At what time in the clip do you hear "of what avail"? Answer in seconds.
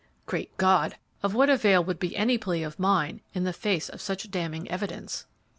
1.21-1.83